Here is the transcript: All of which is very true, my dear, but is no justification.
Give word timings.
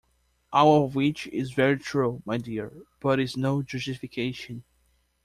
All 0.51 0.83
of 0.83 0.95
which 0.95 1.27
is 1.27 1.51
very 1.51 1.77
true, 1.77 2.23
my 2.25 2.37
dear, 2.39 2.73
but 2.99 3.19
is 3.19 3.37
no 3.37 3.61
justification. 3.61 4.63